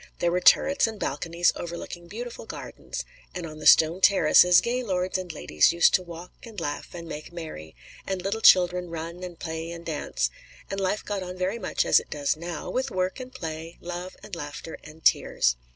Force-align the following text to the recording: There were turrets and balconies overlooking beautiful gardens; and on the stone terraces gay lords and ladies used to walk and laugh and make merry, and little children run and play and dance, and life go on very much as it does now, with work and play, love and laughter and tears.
There 0.17 0.31
were 0.31 0.41
turrets 0.41 0.87
and 0.87 0.99
balconies 0.99 1.53
overlooking 1.55 2.07
beautiful 2.07 2.47
gardens; 2.47 3.05
and 3.35 3.45
on 3.45 3.59
the 3.59 3.67
stone 3.67 4.01
terraces 4.01 4.59
gay 4.59 4.81
lords 4.81 5.15
and 5.19 5.31
ladies 5.31 5.71
used 5.71 5.93
to 5.93 6.01
walk 6.01 6.31
and 6.41 6.59
laugh 6.59 6.95
and 6.95 7.07
make 7.07 7.31
merry, 7.31 7.75
and 8.07 8.19
little 8.19 8.41
children 8.41 8.89
run 8.89 9.21
and 9.23 9.37
play 9.37 9.69
and 9.69 9.85
dance, 9.85 10.31
and 10.71 10.79
life 10.79 11.05
go 11.05 11.23
on 11.23 11.37
very 11.37 11.59
much 11.59 11.85
as 11.85 11.99
it 11.99 12.09
does 12.09 12.35
now, 12.35 12.67
with 12.67 12.89
work 12.89 13.19
and 13.19 13.31
play, 13.31 13.77
love 13.79 14.17
and 14.23 14.35
laughter 14.35 14.79
and 14.83 15.05
tears. 15.05 15.55